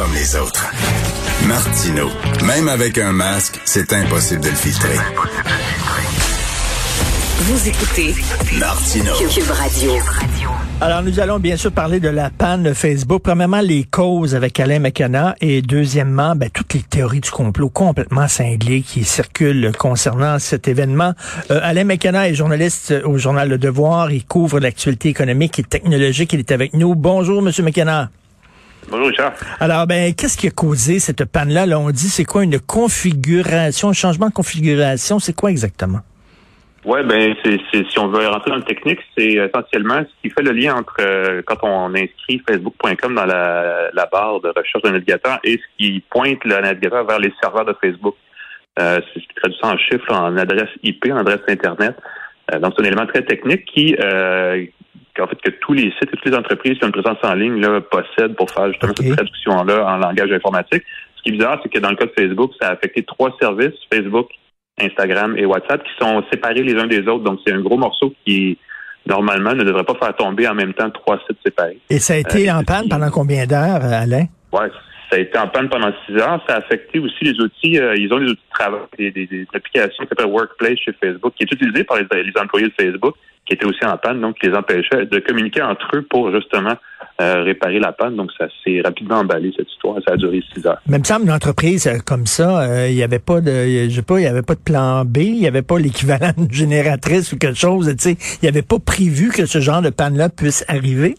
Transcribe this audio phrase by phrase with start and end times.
[0.00, 0.66] Comme les autres.
[1.46, 2.08] Martino.
[2.46, 4.96] Même avec un masque, c'est impossible de le filtrer.
[7.40, 8.14] Vous écoutez
[8.58, 9.12] Martino.
[9.28, 9.92] Cube Radio.
[10.80, 13.20] Alors, nous allons bien sûr parler de la panne Facebook.
[13.22, 18.26] Premièrement, les causes avec Alain McKenna et deuxièmement, ben, toutes les théories du complot complètement
[18.26, 21.12] cinglées qui circulent concernant cet événement.
[21.50, 24.10] Euh, Alain McKenna est journaliste au journal Le Devoir.
[24.10, 26.32] Il couvre l'actualité économique et technologique.
[26.32, 26.94] Il est avec nous.
[26.94, 28.08] Bonjour, Monsieur McKenna.
[28.88, 29.32] Bonjour Richard.
[29.60, 31.66] Alors, ben, qu'est-ce qui a causé cette panne-là?
[31.66, 35.18] Là, on dit c'est quoi une configuration, un changement de configuration?
[35.18, 36.00] C'est quoi exactement?
[36.84, 40.30] Ouais, ben c'est, c'est- si on veut rentrer dans le technique, c'est essentiellement ce qui
[40.34, 44.82] fait le lien entre euh, quand on inscrit facebook.com dans la, la barre de recherche
[44.82, 48.14] d'un navigateur et ce qui pointe le navigateur vers les serveurs de Facebook.
[48.78, 51.96] Euh, c'est ce qui traduit ça en chiffres, en adresse IP, en adresse Internet.
[52.54, 53.94] Euh, donc c'est un élément très technique qui
[55.20, 57.18] euh, qu'en fait que tous les sites et toutes les entreprises qui ont une présence
[57.22, 60.82] en ligne là, possèdent pour faire justement cette traduction-là en langage informatique.
[61.16, 63.36] Ce qui est bizarre, c'est que dans le cas de Facebook, ça a affecté trois
[63.40, 64.28] services, Facebook,
[64.80, 67.24] Instagram et WhatsApp, qui sont séparés les uns des autres.
[67.24, 68.56] Donc, c'est un gros morceau qui,
[69.06, 71.78] normalement, ne devrait pas faire tomber en même temps trois sites séparés.
[71.90, 74.24] Et ça a été Euh, en panne pendant combien d'heures, Alain?
[74.52, 74.70] Ouais,
[75.10, 76.42] ça a été en panne pendant six heures.
[76.48, 77.78] Ça a affecté aussi les outils.
[77.78, 80.92] euh, ils ont des outils de travail, des, des- des applications qui s'appellent Workplace chez
[81.02, 83.14] Facebook, qui est utilisée par les, les employés de Facebook,
[83.46, 86.74] qui étaient aussi en panne, donc qui les empêchait de communiquer entre eux pour justement
[87.20, 88.14] euh, réparer la panne.
[88.16, 89.96] Donc, ça s'est rapidement emballé, cette histoire.
[90.06, 90.78] Ça a duré six heures.
[90.86, 93.50] Mais il me semble une entreprise euh, comme ça, euh, il n'y avait pas de,
[93.88, 96.30] je sais pas, il y avait pas de plan B, il n'y avait pas l'équivalent
[96.36, 99.82] d'une génératrice ou quelque chose, tu sais, il n'y avait pas prévu que ce genre
[99.82, 101.14] de panne-là puisse arriver?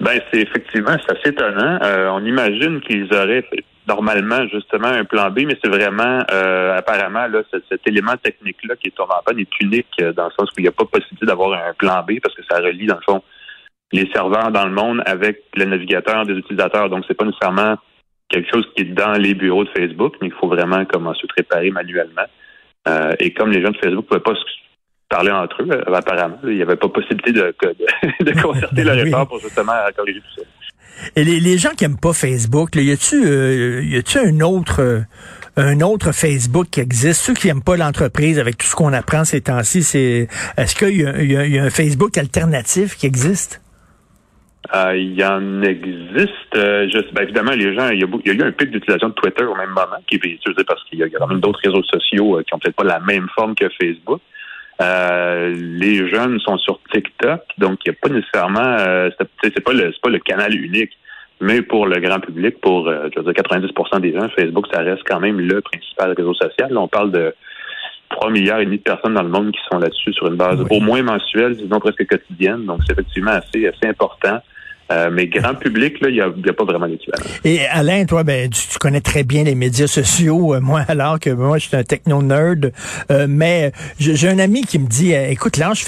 [0.00, 1.78] Ben, c'est effectivement, c'est assez étonnant.
[1.82, 3.44] Euh, on imagine qu'ils auraient
[3.86, 8.88] normalement justement un plan B, mais c'est vraiment euh, apparemment là, cet, élément technique-là qui
[8.88, 10.84] est tombé en panne est unique euh, dans le sens où il n'y a pas
[10.84, 13.22] possibilité d'avoir un plan B parce que ça relie, dans le fond,
[13.92, 16.88] les serveurs dans le monde avec le navigateur des utilisateurs.
[16.88, 17.76] Donc, c'est pas nécessairement
[18.28, 21.32] quelque chose qui est dans les bureaux de Facebook, mais il faut vraiment commencer à
[21.36, 22.26] réparer manuellement.
[22.88, 24.44] Euh, et comme les gens de Facebook ne pouvaient pas se
[25.10, 28.96] parler entre eux, euh, apparemment, il n'y avait pas possibilité de, de, de concerter leur
[29.02, 29.08] Oui.
[29.08, 30.46] effort pour justement corriger tout ça.
[31.16, 34.40] Et les, les gens qui aiment pas Facebook, là, y a-tu, euh, y a-tu un
[34.40, 35.00] autre, euh,
[35.56, 37.22] un autre Facebook qui existe?
[37.22, 40.28] Ceux qui aiment pas l'entreprise avec tout ce qu'on apprend ces temps-ci, c'est,
[40.58, 43.62] est-ce qu'il y, a- y a- y a un Facebook alternatif qui existe?
[44.74, 46.28] Euh, il y en existe.
[46.54, 48.70] je ben, évidemment, les gens, il y, a, beau- il y a eu un pic
[48.70, 51.40] d'utilisation de Twitter au même moment, qui est utilisé parce qu'il y a quand même
[51.40, 54.20] d'autres réseaux sociaux qui ont peut-être pas la même forme que Facebook.
[54.80, 59.10] Euh, les jeunes sont sur TikTok, donc il n'y a pas nécessairement, euh,
[59.42, 60.92] c'est pas le, c'est pas le canal unique,
[61.40, 64.80] mais pour le grand public, pour euh, je veux dire 90% des gens, Facebook, ça
[64.80, 66.72] reste quand même le principal réseau social.
[66.72, 67.34] Là, on parle de
[68.10, 70.60] 3 milliards et demi de personnes dans le monde qui sont là-dessus sur une base
[70.60, 70.78] Oui.
[70.78, 72.64] au moins mensuelle, sinon presque quotidienne.
[72.64, 74.40] Donc, c'est effectivement assez, assez important.
[74.90, 77.24] Euh, mais grand public, là, il n'y a, a pas vraiment d'équivalent.
[77.44, 80.54] Et Alain, toi, ben, tu, tu connais très bien les médias sociaux.
[80.54, 82.72] Euh, moi, alors que moi, je suis un techno-nerd.
[83.12, 83.70] Euh, mais
[84.00, 85.84] j'ai un ami qui me dit, euh, écoute, lâche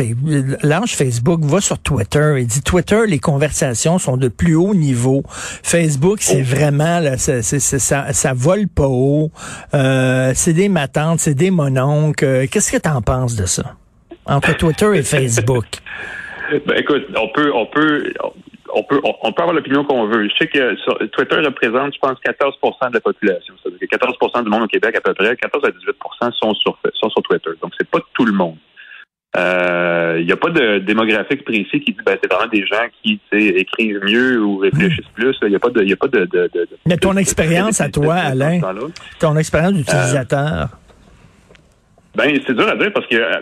[0.96, 2.34] Facebook, va sur Twitter.
[2.38, 5.22] Il dit, Twitter, les conversations sont de plus haut niveau.
[5.28, 9.30] Facebook, c'est vraiment, là, c'est- c'est- ça, ça vole pas haut.
[9.74, 12.24] Euh, c'est des matantes, c'est des mononcles.
[12.24, 13.74] Euh, Qu'est-ce que tu en penses de ça?
[14.26, 15.66] Entre Twitter et Facebook.
[16.66, 18.32] Ben, écoute, on peut, on peut, on
[18.84, 20.28] peut, on, on peut avoir l'opinion qu'on veut.
[20.28, 22.54] Je sais que sur- Twitter représente, je pense, 14
[22.88, 23.54] de la population.
[23.62, 25.96] C'est-à-dire que 14 du monde au Québec, à peu près, 14 à 18
[26.40, 27.50] sont sur, sont sur Twitter.
[27.60, 28.56] Donc, c'est pas tout le monde.
[29.36, 32.84] Euh, Il n'y a pas de démographique précis qui dit ben c'est vraiment des gens
[33.02, 35.34] qui écrivent mieux ou réfléchissent plus.
[35.42, 37.80] Il n'y a pas de, y a pas de, de, de- de- Mais ton expérience
[37.80, 38.60] à toi, Alain?
[39.20, 40.68] Ton expérience d'utilisateur?
[42.14, 43.40] Ben, c'est dur à dire parce que euh,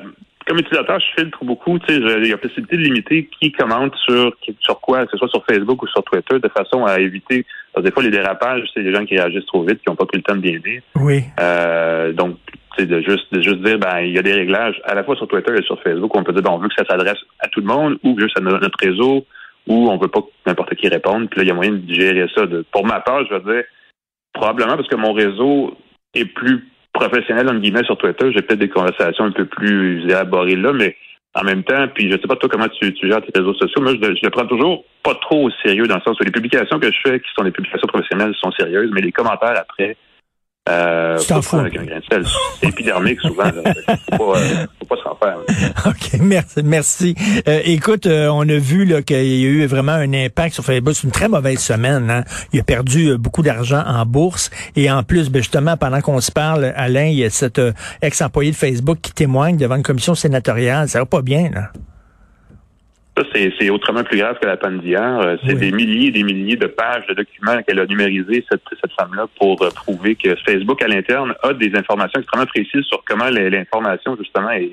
[0.50, 1.78] comme utilisateur, je filtre beaucoup.
[1.88, 5.44] Il y a possibilité de limiter qui commente sur sur quoi, que ce soit sur
[5.48, 7.46] Facebook ou sur Twitter, de façon à éviter.
[7.72, 9.94] Parce que des fois, les dérapages, c'est des gens qui réagissent trop vite, qui n'ont
[9.94, 10.82] pas pris le temps de bien dire.
[10.96, 11.22] Oui.
[11.38, 12.36] Euh, donc,
[12.76, 15.14] c'est de juste de juste dire, ben, il y a des réglages à la fois
[15.14, 16.10] sur Twitter et sur Facebook.
[16.16, 18.36] On peut dire, ben, on veut que ça s'adresse à tout le monde ou juste
[18.36, 19.24] à notre réseau
[19.68, 21.30] ou on veut pas que n'importe qui réponde.
[21.30, 22.46] Puis là, il y a moyen de gérer ça.
[22.46, 23.64] De, pour ma part, je vais dire
[24.32, 25.76] probablement parce que mon réseau
[26.14, 26.66] est plus
[27.00, 28.30] professionnel, entre guillemets, sur Twitter.
[28.32, 30.96] J'ai peut-être des conversations un peu plus élaborées là, mais
[31.34, 33.80] en même temps, puis je sais pas toi comment tu, tu gères tes réseaux sociaux,
[33.80, 36.32] moi je, je, le prends toujours pas trop au sérieux dans le sens où les
[36.32, 39.96] publications que je fais, qui sont des publications professionnelles, sont sérieuses, mais les commentaires après,
[40.68, 42.24] euh, faut avec un grain de sel.
[42.60, 43.44] C'est épidermique souvent.
[43.44, 43.52] Là.
[44.10, 45.38] Faut pas, euh, faut pas s'en faire.
[45.86, 46.62] OK, merci.
[46.64, 47.14] merci.
[47.48, 50.64] Euh, écoute, euh, on a vu là qu'il y a eu vraiment un impact sur
[50.64, 50.94] Facebook.
[50.94, 52.10] C'est une très mauvaise semaine.
[52.10, 52.24] Hein?
[52.52, 54.50] Il a perdu euh, beaucoup d'argent en bourse.
[54.76, 57.72] Et en plus, ben, justement, pendant qu'on se parle, Alain, il y a cet euh,
[58.02, 60.88] ex-employé de Facebook qui témoigne devant une commission sénatoriale.
[60.88, 61.70] Ça va pas bien, là.
[63.16, 63.24] Ça,
[63.58, 65.18] c'est autrement plus grave que la panne d'hier.
[65.20, 65.60] Euh, c'est Oui.
[65.60, 69.26] des milliers et des milliers de pages de documents qu'elle a numérisés, cette, cette femme-là,
[69.38, 74.50] pour prouver que Facebook, à l'interne, a des informations extrêmement précises sur comment l'information, justement,
[74.50, 74.70] est,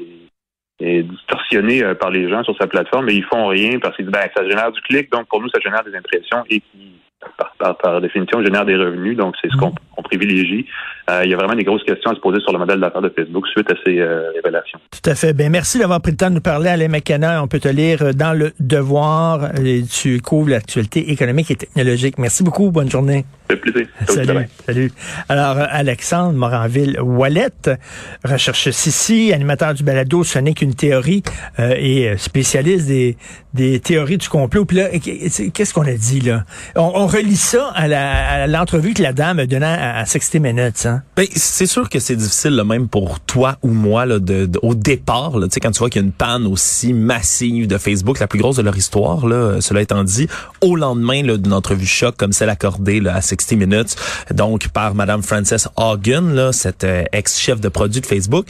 [0.80, 4.06] est distorsionnée euh, par les gens sur sa plateforme, mais ils font rien parce qu'ils
[4.06, 6.94] disent, ben, ça génère du clic, donc pour nous, ça génère des impressions et qui,
[7.38, 10.68] par, par, par définition, génère des revenus, donc c'est ce qu'on qu'on privilégie.
[11.10, 13.02] Euh, il y a vraiment des grosses questions à se poser sur le modèle d'affaires
[13.02, 14.80] de Facebook suite à ces euh, révélations.
[14.92, 15.34] Tout à fait.
[15.34, 17.42] Ben merci d'avoir pris le temps de nous parler, Alain McKenna.
[17.42, 19.58] On peut te lire dans le Devoir.
[19.60, 22.20] Et tu couvres l'actualité économique et technologique.
[22.20, 22.70] Merci beaucoup.
[22.70, 23.26] Bonne journée.
[23.50, 23.88] Ça fait plaisir.
[24.08, 24.48] Salut.
[24.66, 24.92] Salut.
[25.30, 27.78] Alors, Alexandre Moranville-Wallet,
[28.26, 31.24] recherchiste ici, animateur du balado Ce n'est qu'une théorie
[31.60, 33.18] euh, et euh, spécialiste des,
[33.54, 34.66] des théories du complot.
[34.66, 36.44] Puis là, qu'est-ce qu'on a dit là?
[36.76, 40.06] On, on relie ça à la- à l'entrevue que la dame a donnée à, à
[40.06, 40.86] 60 Minutes.
[40.86, 41.04] Hein?
[41.16, 44.60] Ben, c'est sûr que c'est difficile, là, même pour toi ou moi, là, de, de-
[44.62, 47.68] au départ, là, tu sais, quand tu vois qu'il y a une panne aussi massive
[47.68, 50.28] de Facebook, la plus grosse de leur histoire, là, cela étant dit,
[50.62, 53.96] au lendemain là, d'une entrevue choc comme celle accordée là, à 60 Minutes,
[54.34, 58.46] donc par Madame Frances Hagen, là, cette euh, ex-chef de produit de Facebook,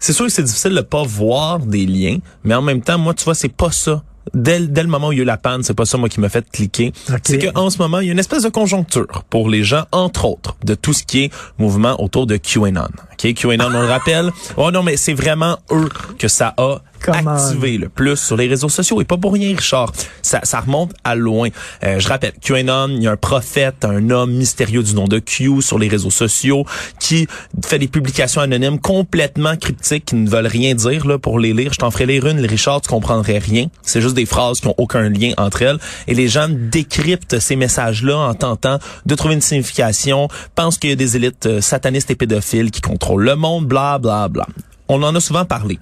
[0.00, 3.14] c'est sûr que c'est difficile de pas voir des liens, mais en même temps, moi,
[3.14, 4.02] tu vois, c'est pas ça.
[4.34, 6.10] Dès, dès le moment où il y a eu la panne, c'est pas ça moi
[6.10, 6.92] qui m'a fait cliquer.
[7.08, 7.20] Ok.
[7.24, 10.26] C'est qu'en ce moment, il y a une espèce de conjoncture pour les gens, entre
[10.26, 12.88] autres, de tout ce qui est mouvement autour de QAnon.
[13.12, 14.30] OK, QAnon, on le rappelle.
[14.56, 15.88] Oh non, mais c'est vraiment eux
[16.18, 19.00] que ça a Activé le plus sur les réseaux sociaux.
[19.00, 19.92] Et pas pour rien, Richard.
[20.22, 21.48] Ça, ça remonte à loin.
[21.84, 25.18] Euh, je rappelle, QAnon, il y a un prophète, un homme mystérieux du nom de
[25.18, 26.64] Q sur les réseaux sociaux
[26.98, 27.26] qui
[27.64, 31.72] fait des publications anonymes complètement cryptiques qui ne veulent rien dire là pour les lire.
[31.72, 33.66] Je t'en ferai lire une, Richard, tu comprendrais rien.
[33.82, 35.78] C'est juste des phrases qui ont aucun lien entre elles.
[36.06, 40.92] Et les gens décryptent ces messages-là en tentant de trouver une signification, pensent qu'il y
[40.92, 44.46] a des élites euh, satanistes et pédophiles qui contrôlent le monde, bla bla bla.
[44.88, 45.78] On en a souvent parlé.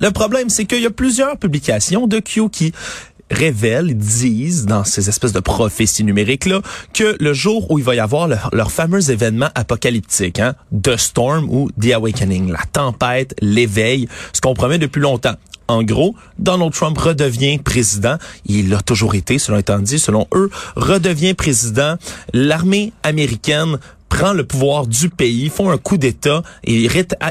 [0.00, 2.72] Le problème, c'est qu'il y a plusieurs publications de Q qui
[3.30, 6.62] révèlent, disent dans ces espèces de prophéties numériques-là,
[6.94, 11.48] que le jour où il va y avoir leur, fameux événement apocalyptique, hein, The Storm
[11.50, 15.34] ou The Awakening, la tempête, l'éveil, ce qu'on promet depuis longtemps.
[15.70, 18.16] En gros, Donald Trump redevient président.
[18.46, 21.96] Il l'a toujours été, selon étant dit, selon eux, redevient président.
[22.32, 26.88] L'armée américaine prend le pouvoir du pays, font un coup d'État et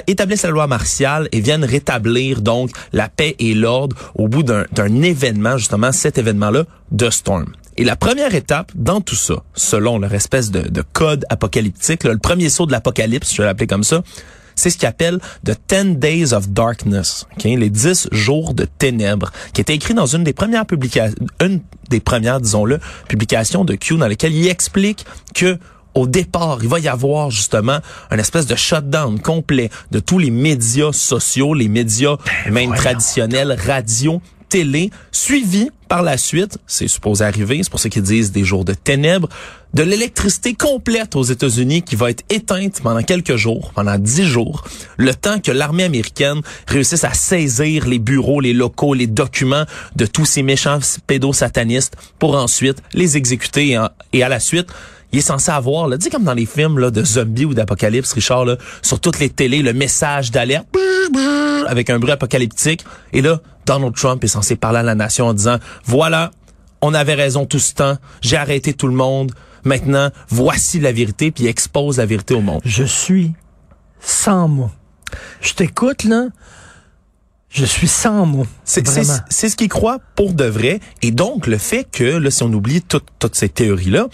[0.08, 4.66] établissent la loi martiale et viennent rétablir donc la paix et l'ordre au bout d'un
[5.02, 7.48] événement, justement cet événement-là, de Storm.
[7.80, 12.12] Et la première étape dans tout ça, selon leur espèce de, de code apocalyptique, là,
[12.12, 14.02] le premier saut de l'apocalypse, je vais l'appeler comme ça,
[14.58, 19.62] c'est ce qu'ils appellent The 10 Days of Darkness, les 10 jours de ténèbres, qui
[19.62, 24.08] était écrit dans une des premières publications, une des premières, disons-le, publications de Q dans
[24.08, 25.60] lesquelles il explique que
[25.98, 27.80] au départ, il va y avoir justement
[28.12, 32.18] un espèce de shutdown complet de tous les médias sociaux, les médias
[32.52, 38.04] même traditionnels, radio, télé, suivi par la suite, c'est supposé arriver, c'est pour ça qu'ils
[38.04, 39.28] disent des jours de ténèbres,
[39.74, 44.64] de l'électricité complète aux États-Unis qui va être éteinte pendant quelques jours, pendant dix jours,
[44.98, 50.06] le temps que l'armée américaine réussisse à saisir les bureaux, les locaux, les documents de
[50.06, 53.78] tous ces méchants pédosatanistes pour ensuite les exécuter
[54.14, 54.68] et à la suite,
[55.12, 57.54] il est censé avoir, là, tu sais, comme dans les films là, de zombies ou
[57.54, 60.68] d'apocalypse, Richard, là, sur toutes les télés, le message d'alerte
[61.68, 62.84] avec un bruit apocalyptique.
[63.14, 66.32] Et là, Donald Trump est censé parler à la nation en disant, voilà,
[66.82, 69.32] on avait raison tout ce temps, j'ai arrêté tout le monde,
[69.64, 72.62] maintenant, voici la vérité, puis il expose la vérité au monde.
[72.66, 73.34] Je suis
[74.00, 74.72] sans mots.
[75.42, 76.28] Je t'écoute, là.
[77.50, 78.46] Je suis sans mots.
[78.66, 79.20] C'est c'est- Vraiment.
[79.30, 80.80] c'est ce qu'il croit pour de vrai.
[81.02, 84.08] Et donc, le fait que, là, si on oublie toutes toutes ces théories-là,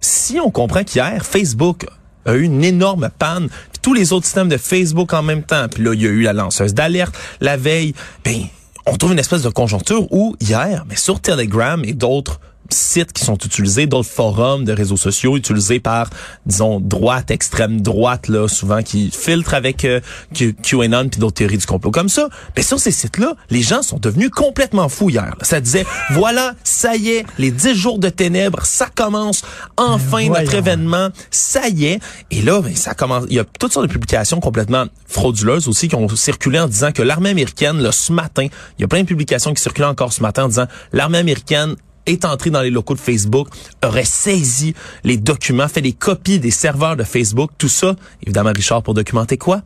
[0.00, 1.86] si on comprend qu'hier, Facebook
[2.24, 5.66] a eu une énorme panne, puis tous les autres systèmes de Facebook en même temps.
[5.68, 7.94] Puis là, il y a eu la lanceuse d'alerte la veille.
[8.24, 8.42] Ben,
[8.86, 13.24] on trouve une espèce de conjoncture où hier, mais sur Telegram et d'autres sites qui
[13.24, 16.10] sont utilisés, d'autres forums de réseaux sociaux utilisés par,
[16.46, 20.00] disons, droite, extrême droite, là, souvent qui filtrent avec euh,
[20.32, 22.28] QAnon puis d'autres théories du complot comme ça.
[22.56, 25.34] Mais sur ces sites-là, les gens sont devenus complètement fous hier.
[25.42, 29.42] Ça disait, voilà, ça y est, les dix jours de ténèbres, ça commence,
[29.76, 32.00] enfin notre événement, ça y est.
[32.30, 33.24] Et là, ben, ça commence.
[33.28, 36.92] Il y a toutes sortes de publications complètement frauduleuses aussi qui ont circulé en disant
[36.92, 38.46] que l'armée américaine, là, ce matin,
[38.78, 41.76] il y a plein de publications qui circulaient encore ce matin en disant l'armée américaine
[42.08, 43.48] est entré dans les locaux de Facebook,
[43.84, 44.74] aurait saisi
[45.04, 49.36] les documents, fait des copies des serveurs de Facebook, tout ça, évidemment, Richard, pour documenter
[49.36, 49.62] quoi?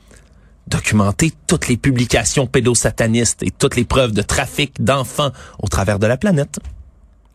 [0.66, 6.06] Documenter toutes les publications pédosatanistes et toutes les preuves de trafic d'enfants au travers de
[6.06, 6.58] la planète.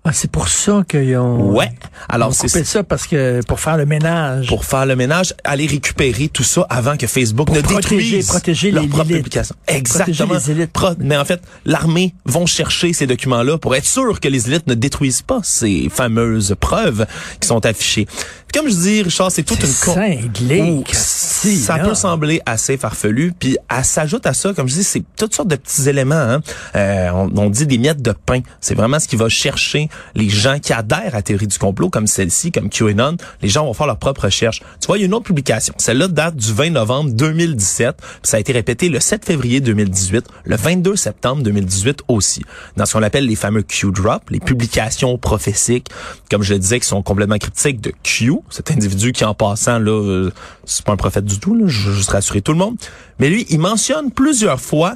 [0.08, 1.52] Ah, c'est pour ça qu'ils ont.
[1.52, 1.70] Ouais.
[2.08, 4.48] Alors c'est ça parce que pour faire le ménage.
[4.48, 8.84] Pour faire le ménage, aller récupérer tout ça avant que Facebook ne détruise protéger leur
[8.84, 9.56] les propre publication.
[9.68, 10.36] Exactement.
[10.36, 10.78] Les élites.
[11.00, 14.76] mais en fait, l'armée vont chercher ces documents-là pour être sûr que les élites ne
[14.76, 17.06] détruisent pas ces fameuses preuves
[17.42, 18.08] qui sont affichées.
[18.54, 23.86] Comme je dis, Richard, c'est toute une cinglé, ça peut sembler assez farfelu, puis elle
[23.86, 26.16] s'ajoute à ça, comme je dis, c'est toutes sortes de petits éléments.
[26.16, 26.42] Hein.
[26.76, 28.40] Euh, on, on dit des miettes de pain.
[28.62, 31.90] C'est vraiment ce qui va chercher les gens qui adhèrent à la théorie du complot,
[31.90, 34.62] comme celle-ci, comme QAnon, les gens vont faire leur propre recherche.
[34.80, 35.74] Tu vois, il y a une autre publication.
[35.78, 37.98] Celle-là date du 20 novembre 2017.
[38.24, 42.42] ça a été répété le 7 février 2018, le 22 septembre 2018 aussi.
[42.76, 45.90] Dans ce qu'on appelle les fameux Q-drop, les publications prophétiques,
[46.32, 49.80] comme je le disais, qui sont complètement critiques de Q, cet individu qui, en passant,
[49.80, 50.32] là, euh,
[50.66, 52.78] c'est pas un prophète du tout, là, je veux juste rassurer tout le monde.
[53.20, 54.96] Mais lui, il mentionne plusieurs fois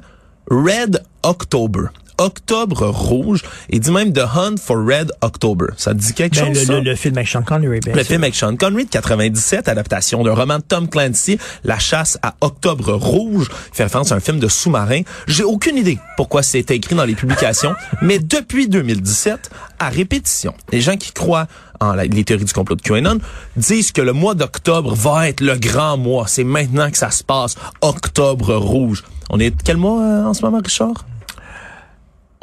[0.49, 1.87] Red October.
[2.21, 5.65] Octobre Rouge et dit même The Hunt for Red October.
[5.77, 6.79] Ça dit quelque ben, chose, le, ça?
[6.79, 10.33] Le, film avec Sean Connery, bien Le film avec Sean Connery de 97, adaptation d'un
[10.33, 14.47] roman de Tom Clancy, La chasse à Octobre Rouge, fait référence à un film de
[14.47, 15.01] sous-marin.
[15.27, 20.81] J'ai aucune idée pourquoi c'était écrit dans les publications, mais depuis 2017, à répétition, les
[20.81, 21.47] gens qui croient
[21.81, 23.17] en les théories du complot de QAnon
[23.57, 26.25] disent que le mois d'octobre va être le grand mois.
[26.27, 27.55] C'est maintenant que ça se passe.
[27.81, 29.03] Octobre Rouge.
[29.29, 31.05] On est quel mois euh, en ce moment, Richard?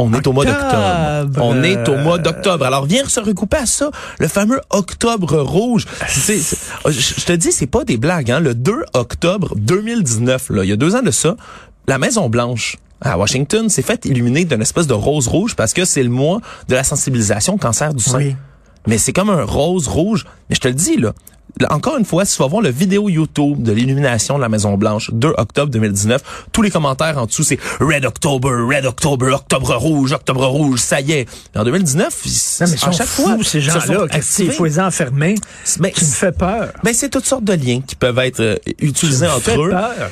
[0.00, 1.40] On est au mois d'octobre.
[1.42, 2.64] On est au mois d'octobre.
[2.64, 3.90] Alors viens se recouper à ça,
[4.20, 5.86] le fameux octobre rouge.
[6.06, 8.30] je te dis, c'est pas des blagues.
[8.30, 8.38] Hein?
[8.38, 11.36] Le 2 octobre 2019, là, il y a deux ans de ça,
[11.88, 15.84] la Maison Blanche à Washington s'est fait illuminer d'une espèce de rose rouge parce que
[15.84, 18.34] c'est le mois de la sensibilisation au cancer du sein.
[18.86, 20.24] Mais c'est comme un rose rouge.
[20.48, 21.12] Mais je te le dis, là,
[21.70, 24.76] encore une fois, si tu vas voir le vidéo YouTube de l'illumination de la Maison
[24.76, 29.74] Blanche, 2 octobre 2019, tous les commentaires en dessous, c'est Red October, Red October, Octobre
[29.74, 31.28] Rouge, Octobre Rouge, ça y est.
[31.56, 32.26] en 2019,
[32.60, 34.06] non, mais à chaque fois, ces gens-là,
[34.38, 35.34] il faut les enfermer.
[35.80, 36.72] Mais, tu me fais peur.
[36.84, 39.70] Ben, c'est toutes sortes de liens qui peuvent être euh, utilisés entre eux.
[39.70, 40.10] Peur,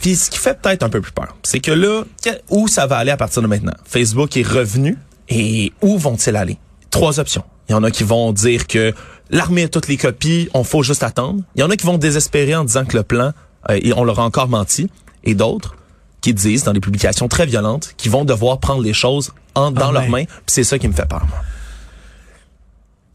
[0.00, 2.04] puis, ce qui fait peut-être un peu plus peur, c'est que là,
[2.48, 3.72] où ça va aller à partir de maintenant?
[3.84, 4.96] Facebook est revenu
[5.28, 6.58] et où vont-ils aller?
[6.90, 7.44] Trois options.
[7.68, 8.92] Il y en a qui vont dire que
[9.30, 11.42] l'armée a toutes les copies, on faut juste attendre.
[11.54, 13.32] Il y en a qui vont désespérer en disant que le plan,
[13.70, 14.90] euh, on leur a encore menti.
[15.22, 15.76] Et d'autres
[16.20, 19.88] qui disent, dans des publications très violentes, qu'ils vont devoir prendre les choses en, dans
[19.88, 20.24] ah leurs mains.
[20.46, 21.38] c'est ça qui me fait peur, moi.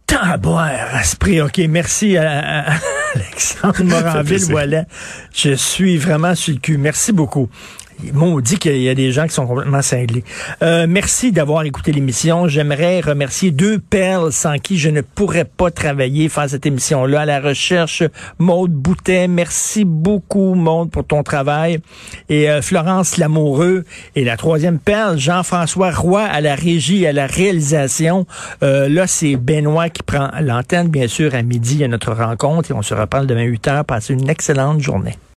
[0.07, 1.41] Tant à boire, esprit.
[1.41, 2.65] OK, merci à,
[3.15, 4.85] Alexandre Moranville.
[5.33, 6.77] Je suis vraiment sur le cul.
[6.77, 7.49] Merci beaucoup
[8.41, 10.23] dit qu'il y a des gens qui sont complètement cinglés.
[10.61, 12.47] Euh, merci d'avoir écouté l'émission.
[12.47, 17.21] J'aimerais remercier deux perles sans qui je ne pourrais pas travailler, faire cette émission-là.
[17.21, 18.03] À la recherche,
[18.39, 19.27] Maude Boutet.
[19.27, 21.79] Merci beaucoup, Maude, pour ton travail.
[22.29, 23.85] Et euh, Florence Lamoureux.
[24.15, 28.25] Et la troisième perle, Jean-François Roy à la régie, à la réalisation.
[28.63, 32.71] Euh, là, c'est Benoît qui prend l'antenne, bien sûr, à midi à notre rencontre.
[32.71, 33.85] Et on se reparle demain 8 heures.
[33.85, 35.15] Passez une excellente journée.